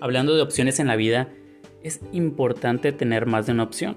hablando 0.00 0.34
de 0.34 0.42
opciones 0.42 0.80
en 0.80 0.86
la 0.86 0.96
vida, 0.96 1.28
es 1.82 2.00
importante 2.12 2.92
tener 2.92 3.26
más 3.26 3.46
de 3.46 3.52
una 3.52 3.64
opción. 3.64 3.96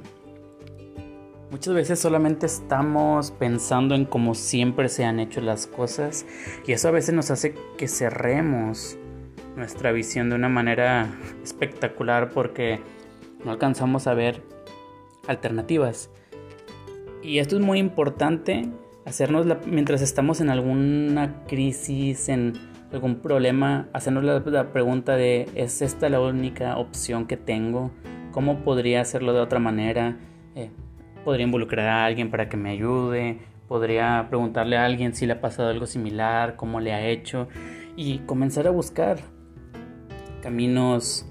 Muchas 1.51 1.73
veces 1.75 1.99
solamente 1.99 2.47
estamos 2.47 3.31
pensando 3.31 3.93
en 3.93 4.05
cómo 4.05 4.33
siempre 4.33 4.89
se 4.89 5.05
han 5.05 5.19
hecho 5.19 5.39
las 5.39 5.67
cosas 5.67 6.25
y 6.65 6.71
eso 6.71 6.87
a 6.87 6.91
veces 6.91 7.13
nos 7.13 7.29
hace 7.29 7.53
que 7.77 7.87
cerremos 7.87 8.97
nuestra 9.55 9.91
visión 9.91 10.29
de 10.29 10.35
una 10.35 10.49
manera 10.49 11.13
espectacular 11.43 12.31
porque 12.31 12.79
no 13.45 13.51
alcanzamos 13.51 14.07
a 14.07 14.15
ver 14.15 14.41
alternativas. 15.27 16.09
Y 17.21 17.37
esto 17.37 17.57
es 17.57 17.61
muy 17.61 17.77
importante 17.77 18.69
hacernos 19.05 19.45
mientras 19.67 20.01
estamos 20.01 20.41
en 20.41 20.49
alguna 20.49 21.43
crisis, 21.45 22.29
en 22.29 22.53
algún 22.93 23.15
problema, 23.15 23.89
hacernos 23.91 24.23
la, 24.23 24.71
pregunta 24.71 25.15
de 25.15 25.49
¿es 25.55 25.81
esta 25.81 26.09
la 26.09 26.21
única 26.21 26.77
opción 26.77 27.25
que 27.25 27.37
tengo? 27.37 27.91
¿Cómo 28.31 28.59
podría 28.59 29.01
hacerlo 29.01 29.33
de 29.33 29.39
otra 29.39 29.59
manera? 29.59 30.17
Eh, 30.55 30.69
¿Podría 31.25 31.45
involucrar 31.45 31.87
a 31.87 32.05
alguien 32.05 32.29
para 32.29 32.49
que 32.49 32.57
me 32.57 32.69
ayude? 32.69 33.39
¿Podría 33.67 34.27
preguntarle 34.29 34.77
a 34.77 34.85
alguien 34.85 35.15
si 35.15 35.25
le 35.25 35.33
ha 35.33 35.41
pasado 35.41 35.69
algo 35.69 35.87
similar? 35.87 36.55
¿Cómo 36.55 36.79
le 36.79 36.93
ha 36.93 37.07
hecho? 37.07 37.47
Y 37.95 38.19
comenzar 38.19 38.67
a 38.67 38.71
buscar 38.71 39.17
caminos 40.41 41.25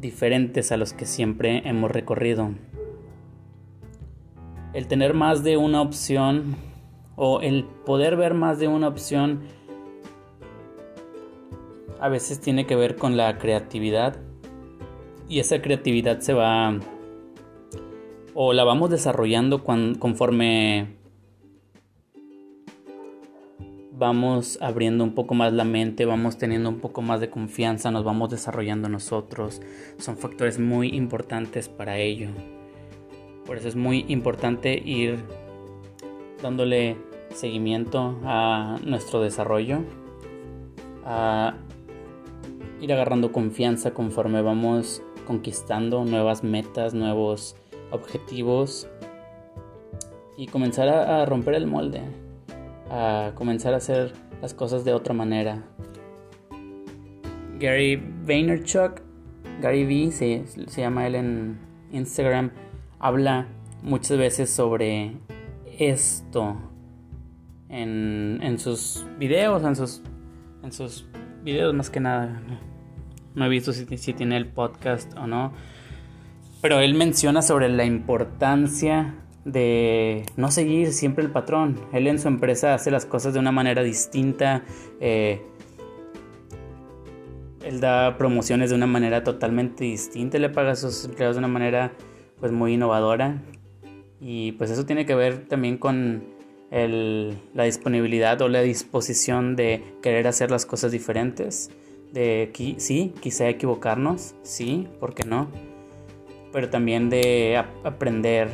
diferentes 0.00 0.70
a 0.70 0.76
los 0.76 0.92
que 0.92 1.06
siempre 1.06 1.62
hemos 1.66 1.90
recorrido. 1.90 2.50
El 4.74 4.86
tener 4.86 5.14
más 5.14 5.42
de 5.42 5.56
una 5.56 5.80
opción 5.80 6.56
o 7.14 7.40
el 7.40 7.64
poder 7.86 8.16
ver 8.16 8.34
más 8.34 8.58
de 8.58 8.68
una 8.68 8.88
opción 8.88 9.40
a 12.00 12.08
veces 12.08 12.40
tiene 12.40 12.66
que 12.66 12.76
ver 12.76 12.96
con 12.96 13.16
la 13.16 13.38
creatividad 13.38 14.16
y 15.28 15.40
esa 15.40 15.60
creatividad 15.60 16.20
se 16.20 16.32
va 16.32 16.78
o 18.34 18.52
la 18.52 18.64
vamos 18.64 18.90
desarrollando 18.90 19.64
conforme 19.64 20.96
vamos 23.98 24.58
abriendo 24.60 25.04
un 25.04 25.14
poco 25.14 25.34
más 25.34 25.54
la 25.54 25.64
mente, 25.64 26.04
vamos 26.04 26.36
teniendo 26.36 26.68
un 26.68 26.80
poco 26.80 27.00
más 27.00 27.20
de 27.20 27.30
confianza, 27.30 27.90
nos 27.90 28.04
vamos 28.04 28.30
desarrollando 28.30 28.88
nosotros. 28.88 29.62
Son 29.98 30.18
factores 30.18 30.58
muy 30.58 30.88
importantes 30.88 31.68
para 31.70 31.96
ello. 31.98 32.28
Por 33.46 33.56
eso 33.56 33.68
es 33.68 33.76
muy 33.76 34.04
importante 34.08 34.74
ir 34.84 35.18
dándole 36.42 36.96
seguimiento 37.30 38.18
a 38.24 38.76
nuestro 38.84 39.22
desarrollo, 39.22 39.80
ir 42.80 42.92
agarrando 42.92 43.32
confianza 43.32 43.94
conforme 43.94 44.42
vamos 44.42 45.02
conquistando 45.26 46.04
nuevas 46.04 46.44
metas, 46.44 46.94
nuevos 46.94 47.56
objetivos 47.90 48.88
y 50.36 50.46
comenzar 50.46 50.88
a, 50.88 51.24
romper 51.24 51.54
el 51.54 51.66
molde, 51.66 52.02
a 52.90 53.32
comenzar 53.34 53.74
a 53.74 53.78
hacer 53.78 54.12
las 54.42 54.54
cosas 54.54 54.84
de 54.84 54.92
otra 54.92 55.14
manera. 55.14 55.64
Gary 57.58 57.96
Vaynerchuk, 57.96 59.00
Gary 59.62 59.84
V 59.84 60.12
se, 60.12 60.44
se 60.46 60.80
llama 60.80 61.06
él 61.06 61.14
en 61.14 61.58
Instagram, 61.90 62.50
habla 62.98 63.48
muchas 63.82 64.18
veces 64.18 64.50
sobre 64.50 65.16
esto 65.78 66.56
en, 67.68 68.40
en 68.42 68.58
sus 68.58 69.06
videos, 69.18 69.64
en 69.64 69.74
sus, 69.74 70.02
en 70.62 70.72
sus 70.72 71.06
videos 71.46 71.72
más 71.74 71.90
que 71.90 72.00
nada. 72.00 72.42
No 73.36 73.46
he 73.46 73.48
visto 73.48 73.72
si, 73.72 73.86
si 73.96 74.12
tiene 74.12 74.36
el 74.36 74.46
podcast 74.46 75.16
o 75.16 75.28
no. 75.28 75.52
Pero 76.60 76.80
él 76.80 76.94
menciona 76.94 77.40
sobre 77.40 77.68
la 77.68 77.84
importancia 77.84 79.14
de 79.44 80.26
no 80.36 80.50
seguir 80.50 80.92
siempre 80.92 81.24
el 81.24 81.30
patrón. 81.30 81.80
Él 81.92 82.08
en 82.08 82.18
su 82.18 82.26
empresa 82.26 82.74
hace 82.74 82.90
las 82.90 83.06
cosas 83.06 83.32
de 83.32 83.38
una 83.38 83.52
manera 83.52 83.84
distinta. 83.84 84.64
Eh, 85.00 85.40
él 87.62 87.80
da 87.80 88.18
promociones 88.18 88.70
de 88.70 88.76
una 88.76 88.88
manera 88.88 89.22
totalmente 89.22 89.84
distinta. 89.84 90.40
Le 90.40 90.48
paga 90.48 90.72
a 90.72 90.76
sus 90.76 91.04
empleados 91.04 91.36
de 91.36 91.38
una 91.38 91.48
manera 91.48 91.92
pues 92.40 92.50
muy 92.50 92.74
innovadora. 92.74 93.40
Y 94.20 94.52
pues 94.52 94.72
eso 94.72 94.84
tiene 94.84 95.06
que 95.06 95.14
ver 95.14 95.46
también 95.46 95.78
con 95.78 96.24
la 96.70 97.64
disponibilidad 97.64 98.40
o 98.42 98.48
la 98.48 98.62
disposición 98.62 99.56
de 99.56 99.82
querer 100.02 100.26
hacer 100.26 100.50
las 100.50 100.66
cosas 100.66 100.92
diferentes. 100.92 101.70
De 102.12 102.50
sí, 102.78 103.12
quizá 103.20 103.48
equivocarnos, 103.48 104.34
sí, 104.42 104.88
¿por 105.00 105.14
qué 105.14 105.24
no? 105.24 105.48
Pero 106.52 106.70
también 106.70 107.10
de 107.10 107.62
aprender, 107.84 108.48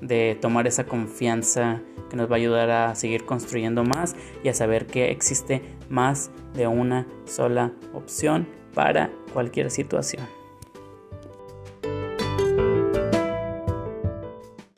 de 0.00 0.38
tomar 0.40 0.66
esa 0.66 0.84
confianza 0.84 1.82
que 2.08 2.16
nos 2.16 2.30
va 2.30 2.34
a 2.34 2.38
ayudar 2.38 2.70
a 2.70 2.94
seguir 2.94 3.24
construyendo 3.24 3.84
más 3.84 4.14
y 4.44 4.48
a 4.48 4.54
saber 4.54 4.86
que 4.86 5.10
existe 5.10 5.62
más 5.88 6.30
de 6.54 6.66
una 6.66 7.06
sola 7.24 7.72
opción 7.94 8.46
para 8.74 9.10
cualquier 9.32 9.70
situación. 9.70 10.39